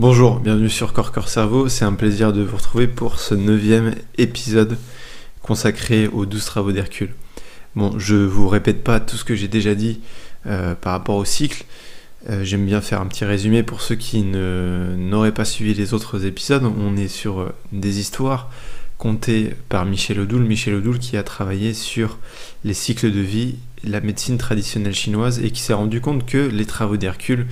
Bonjour, 0.00 0.38
bienvenue 0.38 0.70
sur 0.70 0.92
Corps 0.92 1.10
Corps 1.10 1.28
Cerveau, 1.28 1.68
c'est 1.68 1.84
un 1.84 1.92
plaisir 1.92 2.32
de 2.32 2.40
vous 2.40 2.56
retrouver 2.56 2.86
pour 2.86 3.18
ce 3.18 3.34
neuvième 3.34 3.96
épisode 4.16 4.78
consacré 5.42 6.06
aux 6.06 6.24
douze 6.24 6.44
travaux 6.44 6.70
d'Hercule. 6.70 7.12
Bon, 7.74 7.98
je 7.98 8.14
vous 8.14 8.46
répète 8.46 8.84
pas 8.84 9.00
tout 9.00 9.16
ce 9.16 9.24
que 9.24 9.34
j'ai 9.34 9.48
déjà 9.48 9.74
dit 9.74 9.98
euh, 10.46 10.76
par 10.76 10.92
rapport 10.92 11.16
au 11.16 11.24
cycle, 11.24 11.64
euh, 12.30 12.44
j'aime 12.44 12.64
bien 12.64 12.80
faire 12.80 13.00
un 13.00 13.06
petit 13.06 13.24
résumé 13.24 13.64
pour 13.64 13.80
ceux 13.80 13.96
qui 13.96 14.22
n'auraient 14.22 15.34
pas 15.34 15.44
suivi 15.44 15.74
les 15.74 15.94
autres 15.94 16.24
épisodes. 16.26 16.62
On 16.62 16.96
est 16.96 17.08
sur 17.08 17.40
euh, 17.40 17.52
des 17.72 17.98
histoires 17.98 18.52
contées 18.98 19.52
par 19.68 19.84
Michel 19.84 20.20
Odoul, 20.20 20.44
Michel 20.44 20.74
Odoul 20.74 21.00
qui 21.00 21.16
a 21.16 21.24
travaillé 21.24 21.74
sur 21.74 22.18
les 22.62 22.74
cycles 22.74 23.10
de 23.10 23.20
vie, 23.20 23.56
la 23.82 24.00
médecine 24.00 24.38
traditionnelle 24.38 24.94
chinoise 24.94 25.40
et 25.40 25.50
qui 25.50 25.60
s'est 25.60 25.72
rendu 25.72 26.00
compte 26.00 26.24
que 26.24 26.38
les 26.38 26.66
travaux 26.66 26.96
d'Hercule 26.96 27.48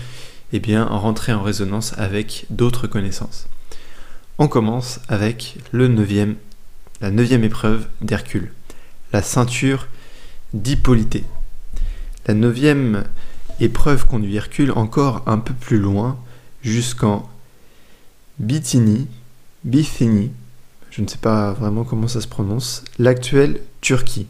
eh 0.53 0.61
bien, 0.61 0.85
rentrer 0.85 1.33
en 1.33 1.43
résonance 1.43 1.93
avec 1.97 2.47
d'autres 2.51 2.87
connaissances. 2.87 3.49
On 4.39 4.49
commence 4.49 5.01
avec 5.09 5.59
le 5.73 5.89
neuvième, 5.89 6.37
la 7.01 7.11
neuvième 7.11 7.45
épreuve 7.45 7.87
d'Hercule, 8.01 8.53
la 9.13 9.23
ceinture 9.23 9.89
d'Hippolyté. 10.53 11.25
La 12.27 12.35
neuvième 12.35 13.05
épreuve 13.61 14.07
conduit 14.07 14.37
Hercule 14.37 14.73
encore 14.73 15.23
un 15.27 15.39
peu 15.39 15.55
plus 15.55 15.79
loin, 15.79 16.19
jusqu'en 16.63 17.29
Bithynie, 18.39 19.07
Bithynie, 19.65 20.31
je 20.91 21.03
ne 21.03 21.09
sais 21.09 21.19
pas 21.19 21.53
vraiment 21.53 21.85
comment 21.85 22.09
ça 22.09 22.21
se 22.21 22.29
prononce, 22.29 22.85
l'actuelle 22.99 23.61
Turquie. 23.81 24.27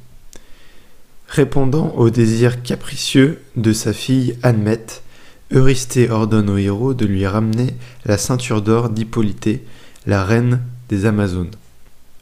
Répondant 1.28 1.92
au 1.96 2.10
désir 2.10 2.62
capricieux 2.62 3.42
de 3.56 3.72
sa 3.72 3.92
fille 3.92 4.36
Admet, 4.42 4.86
Eurysthée 5.52 6.10
ordonne 6.10 6.50
au 6.50 6.56
héros 6.56 6.92
de 6.92 7.06
lui 7.06 7.24
ramener 7.24 7.74
la 8.04 8.18
ceinture 8.18 8.62
d'or 8.62 8.90
d'Hippolyté, 8.90 9.64
la 10.04 10.24
reine 10.24 10.60
des 10.88 11.06
Amazones. 11.06 11.52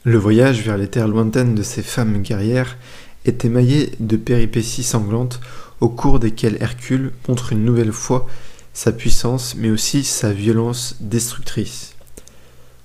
Le 0.05 0.19
voyage 0.19 0.61
vers 0.62 0.77
les 0.77 0.89
terres 0.89 1.08
lointaines 1.08 1.55
de 1.55 1.62
ces 1.62 1.83
femmes 1.83 2.20
guerrières 2.20 2.77
est 3.25 3.47
émaillé 3.47 3.92
de 3.98 4.19
péripéties 4.19 4.83
sanglantes 4.83 5.41
au 5.81 5.89
cours 5.89 6.20
desquelles 6.20 6.58
Hercule 6.61 7.12
montre 7.27 7.53
une 7.53 7.64
nouvelle 7.64 7.92
fois 7.92 8.28
sa 8.75 8.92
puissance 8.92 9.55
mais 9.56 9.70
aussi 9.70 10.05
sa 10.05 10.34
violence 10.34 10.97
destructrice. 11.00 11.94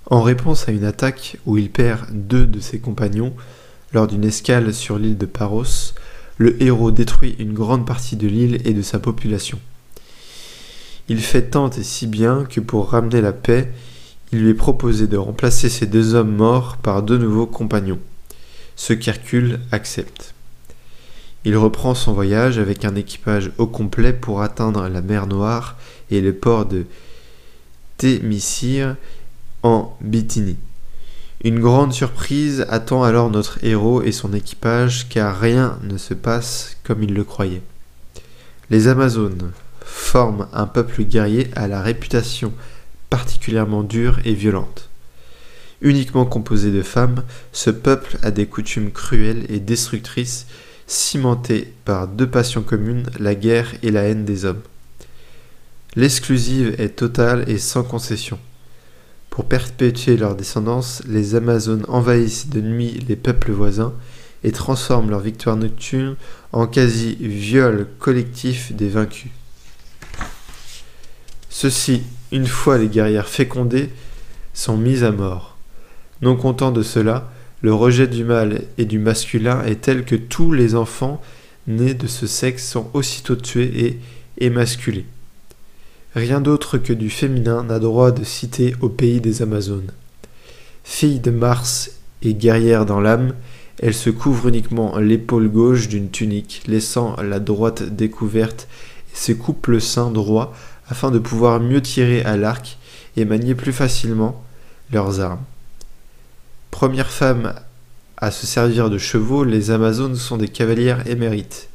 En 0.06 0.22
réponse 0.22 0.70
à 0.70 0.72
une 0.72 0.86
attaque 0.86 1.38
où 1.46 1.58
il 1.58 1.70
perd 1.70 2.06
deux 2.12 2.48
de 2.48 2.62
ses 2.62 2.80
compagnons 2.80 3.34
lors 3.92 4.08
d'une 4.08 4.24
escale 4.24 4.74
sur 4.74 4.98
l'île 4.98 5.18
de 5.18 5.26
Paros, 5.26 5.94
le 6.38 6.64
héros 6.64 6.92
détruit 6.92 7.36
une 7.40 7.54
grande 7.54 7.86
partie 7.86 8.16
de 8.16 8.28
l'île 8.28 8.62
et 8.64 8.74
de 8.74 8.82
sa 8.82 9.00
population. 9.00 9.60
Il 11.10 11.22
fait 11.22 11.50
tant 11.50 11.72
et 11.72 11.84
si 11.84 12.06
bien 12.06 12.46
que 12.46 12.60
pour 12.60 12.92
ramener 12.92 13.20
la 13.20 13.34
paix, 13.34 13.72
il 14.32 14.44
lui 14.44 14.52
est 14.52 14.54
proposé 14.54 15.08
de 15.08 15.18
remplacer 15.18 15.68
ces 15.68 15.88
deux 15.88 16.14
hommes 16.14 16.36
morts 16.36 16.78
par 16.78 17.02
deux 17.02 17.18
nouveaux 17.18 17.48
compagnons, 17.48 18.00
ce 18.76 18.94
qu'Hercule 18.94 19.60
accepte. 19.72 20.36
Il 21.46 21.58
reprend 21.58 21.96
son 21.96 22.14
voyage 22.14 22.60
avec 22.60 22.86
un 22.86 22.96
équipage 22.96 23.52
au 23.58 23.66
complet 23.66 24.14
pour 24.14 24.44
atteindre 24.44 24.88
la 24.88 25.02
mer 25.02 25.26
Noire 25.26 25.78
et 26.12 26.22
le 26.22 26.34
port 26.34 26.66
de 26.66 26.86
Thémisire 27.98 28.96
en 29.64 29.98
Bithynie. 30.02 30.58
Une 31.44 31.60
grande 31.60 31.94
surprise 31.94 32.66
attend 32.70 33.04
alors 33.04 33.32
notre 33.32 33.64
héros 33.64 34.04
et 34.04 34.12
son 34.12 34.34
équipage 34.34 35.10
car 35.10 35.40
rien 35.40 35.80
ne 35.84 35.98
se 35.98 36.14
passe 36.14 36.78
comme 36.84 37.02
il 37.02 37.14
le 37.14 37.24
croyait. 37.24 37.62
Les 38.70 38.88
Amazones, 38.88 39.52
forme 39.90 40.48
un 40.54 40.68
peuple 40.68 41.04
guerrier 41.04 41.50
à 41.56 41.68
la 41.68 41.82
réputation 41.82 42.54
particulièrement 43.10 43.84
dure 43.84 44.20
et 44.24 44.34
violente. 44.34 44.90
Uniquement 45.82 46.26
composé 46.26 46.72
de 46.72 46.82
femmes, 46.82 47.24
ce 47.52 47.70
peuple 47.70 48.18
a 48.22 48.32
des 48.32 48.46
coutumes 48.46 48.92
cruelles 48.92 49.46
et 49.50 49.60
destructrices, 49.60 50.46
cimentées 50.88 51.74
par 51.86 52.08
deux 52.08 52.28
passions 52.28 52.62
communes, 52.62 53.08
la 53.20 53.36
guerre 53.36 53.74
et 53.82 53.92
la 53.92 54.04
haine 54.04 54.26
des 54.26 54.46
hommes. 54.46 54.62
L'exclusive 55.96 56.76
est 56.78 56.98
totale 56.98 57.50
et 57.50 57.58
sans 57.58 57.84
concession. 57.84 58.40
Pour 59.30 59.46
perpétuer 59.46 60.18
leur 60.18 60.36
descendance, 60.36 61.02
les 61.08 61.36
Amazones 61.36 61.86
envahissent 61.88 62.50
de 62.50 62.62
nuit 62.62 63.04
les 63.08 63.16
peuples 63.16 63.52
voisins 63.52 63.94
et 64.44 64.52
transforment 64.52 65.10
leur 65.10 65.20
victoire 65.20 65.56
nocturne 65.56 66.16
en 66.52 66.68
quasi-viol 66.68 67.88
collectif 68.00 68.74
des 68.74 68.90
vaincus. 68.90 69.32
Ceux-ci, 71.50 72.04
une 72.32 72.48
fois 72.48 72.78
les 72.78 72.88
guerrières 72.88 73.28
fécondées, 73.28 73.90
sont 74.54 74.78
mis 74.78 75.04
à 75.04 75.12
mort. 75.12 75.58
Non 76.22 76.36
content 76.36 76.72
de 76.72 76.84
cela, 76.84 77.32
le 77.62 77.74
rejet 77.74 78.08
du 78.08 78.24
mâle 78.24 78.64
et 78.78 78.86
du 78.86 79.00
masculin 79.00 79.64
est 79.66 79.82
tel 79.82 80.06
que 80.06 80.16
tous 80.16 80.52
les 80.52 80.76
enfants 80.76 81.22
nés 81.68 81.94
de 81.94 82.08
ce 82.08 82.28
sexe 82.28 82.70
sont 82.70 82.90
aussitôt 82.94 83.36
tués 83.36 83.86
et 83.86 84.00
émasculés. 84.46 85.06
Rien 86.16 86.42
d'autre 86.42 86.78
que 86.78 86.94
du 86.94 87.10
féminin 87.10 87.64
n'a 87.64 87.80
droit 87.80 88.12
de 88.12 88.24
citer 88.24 88.76
au 88.82 88.90
pays 88.90 89.22
des 89.22 89.42
Amazones. 89.42 89.92
Fille 90.84 91.20
de 91.20 91.32
Mars 91.32 91.92
et 92.22 92.34
guerrière 92.34 92.86
dans 92.86 93.00
l'âme, 93.00 93.34
elle 93.82 93.94
se 93.94 94.10
couvre 94.10 94.48
uniquement 94.48 94.98
l'épaule 94.98 95.50
gauche 95.50 95.88
d'une 95.88 96.10
tunique, 96.10 96.64
laissant 96.68 97.16
la 97.22 97.40
droite 97.40 97.84
découverte, 97.84 98.68
et 99.14 99.18
se 99.18 99.32
coupe 99.32 99.68
le 99.68 99.80
sein 99.80 100.12
droit 100.12 100.54
afin 100.90 101.12
de 101.12 101.20
pouvoir 101.20 101.60
mieux 101.60 101.82
tirer 101.82 102.24
à 102.24 102.38
l'arc 102.38 102.78
et 103.16 103.26
manier 103.26 103.56
plus 103.56 103.74
facilement 103.74 104.44
leurs 104.92 105.20
armes. 105.20 105.44
Première 106.72 107.10
femme 107.10 107.54
à 108.18 108.32
se 108.32 108.46
servir 108.46 108.90
de 108.90 108.98
chevaux, 108.98 109.44
les 109.44 109.72
Amazones 109.72 110.16
sont 110.16 110.38
des 110.38 110.50
cavalières 110.50 111.08
émérites. 111.08 111.70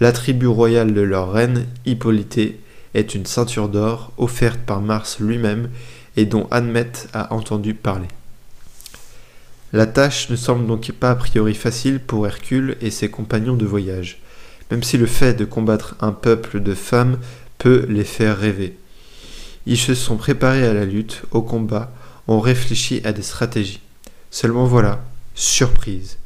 L'attribut 0.00 0.46
royal 0.46 0.92
de 0.92 1.00
leur 1.00 1.32
reine, 1.32 1.66
Hippolyté, 1.86 2.60
est 2.94 3.14
une 3.14 3.26
ceinture 3.26 3.68
d'or 3.68 4.12
offerte 4.16 4.60
par 4.60 4.80
Mars 4.80 5.18
lui-même 5.18 5.70
et 6.16 6.26
dont 6.26 6.46
Admet 6.50 6.92
a 7.12 7.32
entendu 7.32 7.74
parler. 7.74 8.08
La 9.72 9.86
tâche 9.86 10.30
ne 10.30 10.36
semble 10.36 10.66
donc 10.66 10.90
pas 10.92 11.10
a 11.10 11.14
priori 11.14 11.54
facile 11.54 12.00
pour 12.00 12.26
Hercule 12.26 12.76
et 12.80 12.90
ses 12.90 13.10
compagnons 13.10 13.56
de 13.56 13.66
voyage, 13.66 14.20
même 14.70 14.82
si 14.82 14.96
le 14.96 15.06
fait 15.06 15.34
de 15.34 15.44
combattre 15.44 15.94
un 16.00 16.12
peuple 16.12 16.60
de 16.60 16.74
femmes 16.74 17.18
peut 17.58 17.86
les 17.88 18.04
faire 18.04 18.38
rêver. 18.38 18.76
Ils 19.66 19.76
se 19.76 19.94
sont 19.94 20.16
préparés 20.16 20.66
à 20.66 20.72
la 20.72 20.84
lutte, 20.84 21.22
au 21.30 21.42
combat, 21.42 21.92
ont 22.26 22.40
réfléchi 22.40 23.00
à 23.04 23.12
des 23.12 23.22
stratégies. 23.22 23.80
Seulement 24.30 24.64
voilà, 24.64 25.04
surprise. 25.34 26.18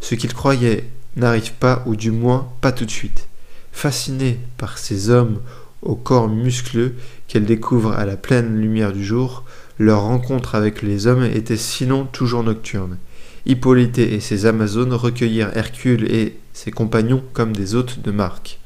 Ce 0.00 0.14
qu'ils 0.14 0.34
croyaient 0.34 0.88
n'arrive 1.16 1.52
pas, 1.52 1.82
ou 1.86 1.96
du 1.96 2.10
moins 2.10 2.48
pas 2.60 2.72
tout 2.72 2.84
de 2.84 2.90
suite. 2.90 3.28
Fascinés 3.72 4.38
par 4.56 4.78
ces 4.78 5.10
hommes 5.10 5.40
au 5.82 5.94
corps 5.94 6.28
muscleux 6.28 6.94
qu'elles 7.28 7.44
découvrent 7.44 7.92
à 7.92 8.06
la 8.06 8.16
pleine 8.16 8.60
lumière 8.60 8.92
du 8.92 9.04
jour, 9.04 9.44
leur 9.78 10.02
rencontre 10.02 10.54
avec 10.54 10.82
les 10.82 11.06
hommes 11.06 11.24
était 11.24 11.56
sinon 11.56 12.06
toujours 12.06 12.42
nocturne. 12.42 12.96
Hippolyte 13.44 13.98
et 13.98 14.20
ses 14.20 14.46
Amazones 14.46 14.94
recueillirent 14.94 15.56
Hercule 15.56 16.10
et 16.10 16.36
ses 16.52 16.70
compagnons 16.70 17.22
comme 17.32 17.54
des 17.54 17.74
hôtes 17.74 18.00
de 18.00 18.10
marque. 18.10 18.58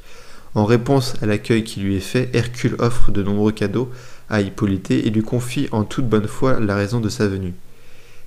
En 0.53 0.65
réponse 0.65 1.15
à 1.21 1.25
l'accueil 1.25 1.63
qui 1.63 1.79
lui 1.79 1.95
est 1.95 2.01
fait, 2.01 2.29
Hercule 2.33 2.75
offre 2.79 3.11
de 3.11 3.23
nombreux 3.23 3.53
cadeaux 3.53 3.89
à 4.29 4.41
Hippolyté 4.41 5.07
et 5.07 5.09
lui 5.09 5.21
confie 5.21 5.69
en 5.71 5.83
toute 5.83 6.07
bonne 6.07 6.27
foi 6.27 6.59
la 6.59 6.75
raison 6.75 6.99
de 6.99 7.09
sa 7.09 7.27
venue. 7.27 7.53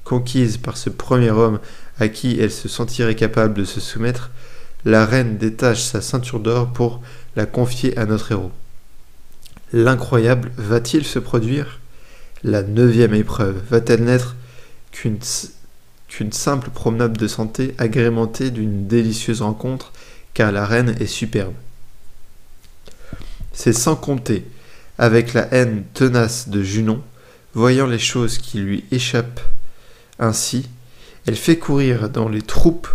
Conquise 0.05 0.57
par 0.57 0.77
ce 0.77 0.91
premier 0.91 1.31
homme 1.31 1.61
à 1.99 2.09
qui 2.09 2.39
elle 2.39 2.51
se 2.51 2.69
sentirait 2.69 3.15
capable 3.15 3.55
de 3.55 3.65
se 3.65 3.81
soumettre, 3.81 4.31
la 4.85 5.07
reine 5.07 5.39
détache 5.39 5.83
sa 5.83 6.01
ceinture 6.01 6.41
d'or 6.41 6.73
pour 6.73 7.01
la 7.37 7.47
confier 7.47 7.97
à 7.97 8.05
notre 8.05 8.33
héros. 8.33 8.53
L'incroyable 9.73 10.53
va-t-il 10.57 11.05
se 11.05 11.19
produire? 11.19 11.81
La 12.43 12.63
neuvième 12.63 13.15
épreuve 13.15 13.63
va-t-elle 13.71 14.05
n'être 14.05 14.37
qu'une 14.93 16.33
simple 16.33 16.71
promenade 16.71 17.17
de 17.17 17.27
santé 17.27 17.75
agrémentée 17.79 18.51
d'une 18.51 18.87
délicieuse 18.87 19.41
rencontre, 19.41 19.93
car 20.35 20.53
la 20.53 20.67
reine 20.67 20.95
est 21.01 21.07
superbe. 21.07 21.55
C'est 23.55 23.73
sans 23.73 23.97
compter 23.97 24.45
avec 24.99 25.33
la 25.33 25.53
haine 25.53 25.85
tenace 25.95 26.49
de 26.49 26.63
Junon, 26.63 27.03
voyant 27.55 27.87
les 27.87 27.99
choses 27.99 28.39
qui 28.39 28.59
lui 28.59 28.85
échappent 28.91 29.41
ainsi, 30.19 30.69
elle 31.27 31.37
fait 31.37 31.59
courir 31.59 32.11
dans 32.11 32.29
les 32.29 32.43
troupes 32.43 32.89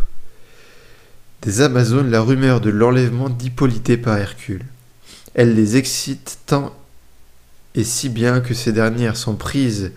des 1.41 1.61
Amazones 1.61 2.11
la 2.11 2.21
rumeur 2.21 2.61
de 2.61 2.69
l'enlèvement 2.69 3.29
d'Hippolyté 3.29 3.97
par 3.97 4.17
Hercule. 4.17 4.65
Elle 5.33 5.55
les 5.55 5.77
excite 5.77 6.39
tant 6.45 6.75
et 7.75 7.83
si 7.83 8.09
bien 8.09 8.41
que 8.41 8.53
ces 8.53 8.71
dernières 8.71 9.17
sont 9.17 9.35
prises 9.35 9.91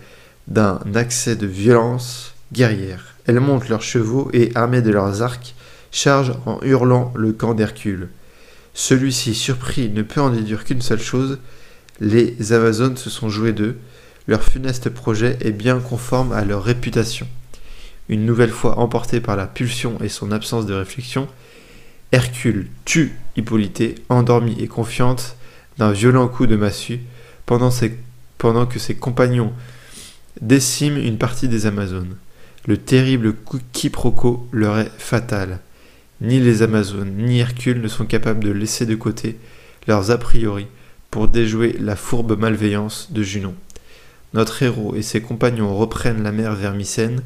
d'un 0.47 0.79
accès 0.95 1.35
de 1.35 1.47
violence 1.47 2.33
guerrière. 2.53 3.15
Elles 3.25 3.39
montent 3.39 3.69
leurs 3.69 3.81
chevaux 3.81 4.29
et, 4.33 4.51
armées 4.55 4.81
de 4.81 4.91
leurs 4.91 5.21
arcs, 5.21 5.55
chargent 5.91 6.37
en 6.45 6.59
hurlant 6.61 7.13
le 7.15 7.33
camp 7.33 7.53
d'Hercule. 7.53 8.09
Celui-ci, 8.73 9.35
surpris, 9.35 9.89
ne 9.89 10.01
peut 10.01 10.21
en 10.21 10.29
déduire 10.29 10.65
qu'une 10.65 10.81
seule 10.81 11.01
chose 11.01 11.39
les 11.99 12.53
Amazones 12.53 12.97
se 12.97 13.09
sont 13.09 13.29
jouées 13.29 13.53
d'eux. 13.53 13.77
leur 14.27 14.43
funeste 14.43 14.89
projet 14.89 15.37
est 15.41 15.51
bien 15.51 15.79
conforme 15.79 16.31
à 16.31 16.45
leur 16.45 16.63
réputation. 16.63 17.27
Une 18.09 18.25
nouvelle 18.25 18.51
fois 18.51 18.79
emporté 18.79 19.19
par 19.19 19.35
la 19.35 19.47
pulsion 19.47 19.97
et 20.01 20.09
son 20.09 20.31
absence 20.31 20.65
de 20.65 20.73
réflexion, 20.73 21.27
Hercule 22.11 22.67
tue 22.85 23.13
Hippolyte, 23.35 24.01
endormie 24.09 24.55
et 24.59 24.67
confiante, 24.67 25.35
d'un 25.77 25.91
violent 25.91 26.27
coup 26.27 26.45
de 26.45 26.55
massue, 26.55 27.01
pendant, 27.45 27.71
pendant 28.37 28.65
que 28.65 28.79
ses 28.79 28.95
compagnons 28.95 29.53
déciment 30.41 30.97
une 30.97 31.17
partie 31.17 31.47
des 31.47 31.65
Amazones. 31.65 32.15
Le 32.65 32.77
terrible 32.77 33.35
quiproquo 33.71 34.47
leur 34.51 34.79
est 34.79 34.91
fatal. 34.97 35.59
Ni 36.21 36.39
les 36.39 36.61
Amazones 36.61 37.13
ni 37.17 37.39
Hercule 37.39 37.81
ne 37.81 37.87
sont 37.87 38.05
capables 38.05 38.43
de 38.43 38.51
laisser 38.51 38.85
de 38.85 38.95
côté 38.95 39.37
leurs 39.87 40.11
a 40.11 40.17
priori 40.17 40.67
pour 41.11 41.27
déjouer 41.27 41.75
la 41.79 41.95
fourbe 41.95 42.39
malveillance 42.39 43.11
de 43.11 43.21
Junon. 43.21 43.55
Notre 44.33 44.63
héros 44.63 44.95
et 44.95 45.01
ses 45.01 45.21
compagnons 45.21 45.75
reprennent 45.75 46.23
la 46.23 46.31
mer 46.31 46.55
vers 46.55 46.73
Mycène. 46.73 47.21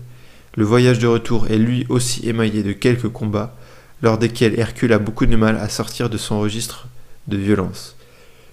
Le 0.56 0.66
voyage 0.66 1.00
de 1.00 1.08
retour 1.08 1.48
est 1.48 1.58
lui 1.58 1.86
aussi 1.88 2.28
émaillé 2.28 2.64
de 2.64 2.74
quelques 2.74 3.10
combats, 3.10 3.56
lors 4.02 4.18
desquels 4.18 4.60
Hercule 4.60 4.94
a 4.94 5.00
beaucoup 5.00 5.26
de 5.26 5.36
mal 5.36 5.56
à 5.58 5.70
sortir 5.70 6.10
de 6.10 6.18
son 6.18 6.40
registre 6.40 6.88
de 7.28 7.38
violence. 7.38 7.96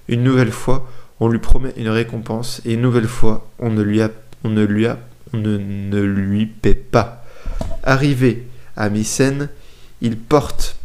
Une 0.08 0.22
nouvelle 0.22 0.52
fois, 0.52 0.88
on 1.20 1.28
lui 1.28 1.38
promet 1.38 1.72
une 1.76 1.88
récompense 1.88 2.60
et 2.64 2.74
une 2.74 2.82
nouvelle 2.82 3.08
fois, 3.08 3.50
on 3.58 3.70
ne 3.70 3.82
lui, 3.82 4.00
ne 5.32 6.00
lui 6.02 6.46
paie 6.46 6.74
pas. 6.74 7.24
Arrivé 7.82 8.46
à 8.76 8.88
Mycène, 8.88 9.48
il 10.00 10.18
porte. 10.18 10.76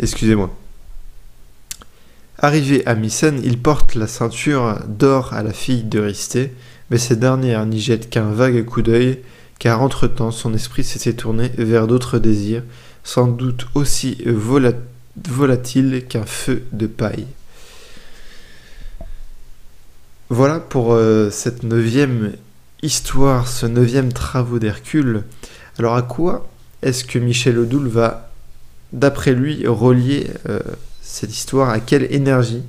Excusez-moi. 0.00 0.54
Arrivé 2.38 2.86
à 2.86 2.94
Mycène, 2.94 3.40
il 3.42 3.58
porte 3.58 3.96
la 3.96 4.06
ceinture 4.06 4.80
d'or 4.86 5.34
à 5.34 5.42
la 5.42 5.52
fille 5.52 5.82
d'Eurysthée, 5.82 6.52
mais 6.90 6.98
cette 6.98 7.18
dernière 7.18 7.66
n'y 7.66 7.80
jette 7.80 8.10
qu'un 8.10 8.30
vague 8.30 8.64
coup 8.64 8.82
d'œil, 8.82 9.20
car 9.58 9.82
entre-temps 9.82 10.30
son 10.30 10.54
esprit 10.54 10.84
s'était 10.84 11.14
tourné 11.14 11.50
vers 11.58 11.88
d'autres 11.88 12.20
désirs, 12.20 12.62
sans 13.02 13.26
doute 13.26 13.66
aussi 13.74 14.22
volatiles 14.24 16.06
qu'un 16.08 16.26
feu 16.26 16.62
de 16.72 16.86
paille. 16.86 17.26
Voilà 20.30 20.60
pour 20.60 20.92
euh, 20.92 21.30
cette 21.30 21.62
neuvième 21.62 22.34
histoire, 22.82 23.48
ce 23.48 23.66
neuvième 23.66 24.12
travaux 24.12 24.58
d'Hercule. 24.58 25.24
Alors 25.78 25.96
à 25.96 26.02
quoi 26.02 26.48
est-ce 26.82 27.04
que 27.04 27.18
Michel 27.18 27.58
Odoul 27.58 27.88
va, 27.88 28.30
d'après 28.92 29.32
lui, 29.32 29.66
relier 29.66 30.28
euh, 30.48 30.60
cette 31.02 31.30
histoire 31.30 31.70
à 31.70 31.80
quelle 31.80 32.12
énergie? 32.12 32.62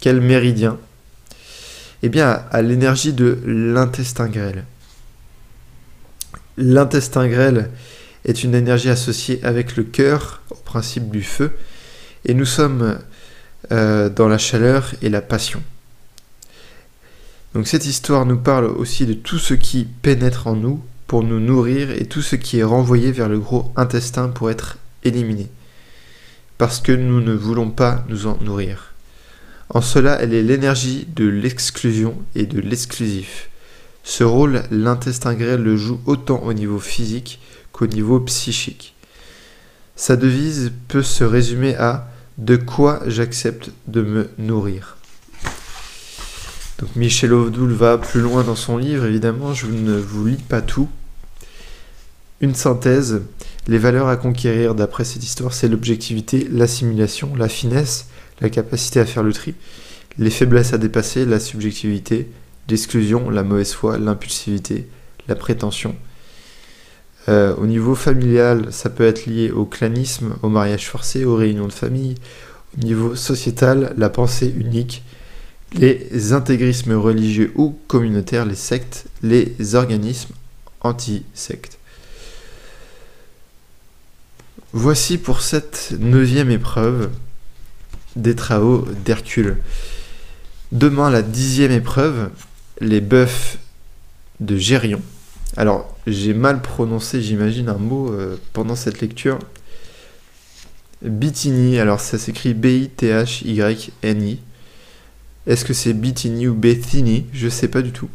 Quel 0.00 0.20
méridien? 0.20 0.78
Eh 2.02 2.08
bien, 2.08 2.42
à, 2.50 2.62
l'énergie 2.62 3.12
de 3.12 3.38
l'intestin 3.44 4.28
grêle. 4.28 4.64
L'intestin 6.56 7.28
grêle 7.28 7.70
est 8.24 8.42
une 8.42 8.54
énergie 8.54 8.90
associée 8.90 9.40
avec 9.42 9.76
le 9.76 9.84
cœur, 9.84 10.42
au 10.50 10.54
principe 10.56 11.10
du 11.10 11.22
feu, 11.22 11.52
et 12.24 12.34
nous 12.34 12.44
sommes 12.44 12.98
euh, 13.72 14.08
dans 14.08 14.28
la 14.28 14.38
chaleur 14.38 14.92
et 15.00 15.08
la 15.08 15.20
passion. 15.20 15.62
Donc 17.54 17.66
cette 17.66 17.86
histoire 17.86 18.26
nous 18.26 18.38
parle 18.38 18.64
aussi 18.66 19.06
de 19.06 19.14
tout 19.14 19.38
ce 19.38 19.54
qui 19.54 19.84
pénètre 19.84 20.46
en 20.46 20.54
nous 20.54 20.82
pour 21.10 21.24
nous 21.24 21.40
nourrir 21.40 21.90
et 21.90 22.06
tout 22.06 22.22
ce 22.22 22.36
qui 22.36 22.60
est 22.60 22.62
renvoyé 22.62 23.10
vers 23.10 23.28
le 23.28 23.40
gros 23.40 23.72
intestin 23.74 24.28
pour 24.28 24.48
être 24.48 24.78
éliminé. 25.02 25.48
Parce 26.56 26.78
que 26.78 26.92
nous 26.92 27.20
ne 27.20 27.32
voulons 27.32 27.70
pas 27.70 28.04
nous 28.08 28.28
en 28.28 28.38
nourrir. 28.40 28.94
En 29.70 29.80
cela, 29.80 30.22
elle 30.22 30.32
est 30.32 30.44
l'énergie 30.44 31.08
de 31.16 31.24
l'exclusion 31.24 32.14
et 32.36 32.46
de 32.46 32.60
l'exclusif. 32.60 33.50
Ce 34.04 34.22
rôle, 34.22 34.62
l'intestin 34.70 35.34
grêle 35.34 35.64
le 35.64 35.76
joue 35.76 36.00
autant 36.06 36.44
au 36.44 36.52
niveau 36.52 36.78
physique 36.78 37.40
qu'au 37.72 37.88
niveau 37.88 38.20
psychique. 38.20 38.94
Sa 39.96 40.14
devise 40.14 40.70
peut 40.86 41.02
se 41.02 41.24
résumer 41.24 41.74
à 41.74 42.06
De 42.38 42.54
quoi 42.54 43.00
j'accepte 43.08 43.72
de 43.88 44.02
me 44.02 44.30
nourrir? 44.38 44.96
Donc 46.78 46.94
Michel 46.94 47.32
Ovdoul 47.32 47.72
va 47.72 47.98
plus 47.98 48.20
loin 48.20 48.44
dans 48.44 48.54
son 48.54 48.76
livre, 48.76 49.06
évidemment, 49.06 49.54
je 49.54 49.66
ne 49.66 49.98
vous 49.98 50.24
lis 50.24 50.36
pas 50.36 50.62
tout. 50.62 50.88
Une 52.42 52.54
synthèse, 52.54 53.20
les 53.68 53.76
valeurs 53.76 54.08
à 54.08 54.16
conquérir 54.16 54.74
d'après 54.74 55.04
cette 55.04 55.22
histoire, 55.22 55.52
c'est 55.52 55.68
l'objectivité, 55.68 56.48
l'assimilation, 56.50 57.36
la 57.36 57.50
finesse, 57.50 58.06
la 58.40 58.48
capacité 58.48 58.98
à 58.98 59.04
faire 59.04 59.22
le 59.22 59.34
tri, 59.34 59.54
les 60.16 60.30
faiblesses 60.30 60.72
à 60.72 60.78
dépasser, 60.78 61.26
la 61.26 61.38
subjectivité, 61.38 62.30
l'exclusion, 62.70 63.28
la 63.28 63.42
mauvaise 63.42 63.74
foi, 63.74 63.98
l'impulsivité, 63.98 64.88
la 65.28 65.34
prétention. 65.34 65.94
Euh, 67.28 67.54
au 67.56 67.66
niveau 67.66 67.94
familial, 67.94 68.68
ça 68.70 68.88
peut 68.88 69.06
être 69.06 69.26
lié 69.26 69.50
au 69.50 69.66
clanisme, 69.66 70.36
au 70.42 70.48
mariage 70.48 70.88
forcé, 70.88 71.26
aux 71.26 71.36
réunions 71.36 71.66
de 71.66 71.72
famille. 71.72 72.14
Au 72.78 72.84
niveau 72.84 73.14
sociétal, 73.16 73.92
la 73.98 74.08
pensée 74.08 74.54
unique, 74.56 75.02
les 75.74 76.32
intégrismes 76.32 76.94
religieux 76.94 77.52
ou 77.54 77.78
communautaires, 77.86 78.46
les 78.46 78.54
sectes, 78.54 79.04
les 79.22 79.74
organismes 79.74 80.34
anti-sectes. 80.80 81.79
Voici 84.72 85.18
pour 85.18 85.40
cette 85.40 85.94
neuvième 85.98 86.50
épreuve 86.50 87.10
des 88.16 88.34
travaux 88.34 88.86
d'Hercule. 89.04 89.58
Demain, 90.72 91.10
la 91.10 91.22
dixième 91.22 91.72
épreuve, 91.72 92.30
les 92.80 93.00
bœufs 93.00 93.58
de 94.38 94.56
Gérion. 94.56 95.02
Alors, 95.56 95.96
j'ai 96.06 96.34
mal 96.34 96.62
prononcé, 96.62 97.20
j'imagine, 97.20 97.68
un 97.68 97.78
mot 97.78 98.12
euh, 98.12 98.36
pendant 98.52 98.76
cette 98.76 99.00
lecture. 99.00 99.38
Bitini, 101.02 101.78
alors 101.78 102.00
ça 102.00 102.18
s'écrit 102.18 102.54
B-I-T-H-Y-N-I. 102.54 104.38
Est-ce 105.46 105.64
que 105.64 105.72
c'est 105.72 105.94
Bitini 105.94 106.46
ou 106.46 106.54
Bethini 106.54 107.26
Je 107.32 107.48
sais 107.48 107.68
pas 107.68 107.82
du 107.82 107.90
tout 107.90 108.08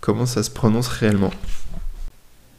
comment 0.00 0.26
ça 0.26 0.42
se 0.42 0.50
prononce 0.50 0.88
réellement? 0.88 1.30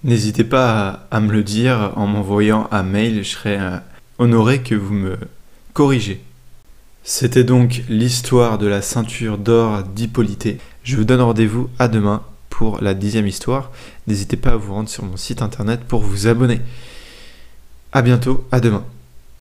N'hésitez 0.04 0.44
pas 0.44 1.06
à, 1.12 1.20
me 1.20 1.32
le 1.32 1.44
dire 1.44 1.94
en 1.96 2.08
m'envoyant 2.08 2.68
un 2.72 2.82
mail, 2.82 3.24
je 3.24 3.30
serais 3.30 3.60
euh, 3.60 3.78
honoré 4.18 4.62
que 4.62 4.74
vous 4.74 4.96
me 4.96 5.18
corrigez. 5.74 6.24
C'était 7.04 7.44
donc 7.44 7.84
l'histoire 7.88 8.58
de 8.58 8.66
la 8.66 8.82
ceinture 8.82 9.38
d'or 9.38 9.84
d'Hippolyte. 9.84 10.60
Je 10.84 10.98
vous 10.98 11.04
donne 11.04 11.22
rendez-vous 11.22 11.70
à 11.78 11.88
demain 11.88 12.24
pour 12.50 12.82
la 12.82 12.96
dixième 12.96 13.28
histoire. 13.28 13.72
N'hésitez 14.08 14.38
pas 14.38 14.52
à 14.52 14.56
vous 14.56 14.74
rendre 14.74 14.90
sur 14.90 15.04
mon 15.04 15.18
site 15.18 15.44
internet 15.44 15.82
pour 15.88 16.02
vous 16.02 16.28
abonner. 16.28 16.62
A 17.92 18.02
bientôt, 18.02 18.46
à 18.52 18.60
demain. 18.60 18.84